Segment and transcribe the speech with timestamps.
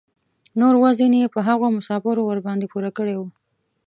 [0.59, 3.21] نور وزن یې په هغو مسافرو ورباندې پوره کړی و.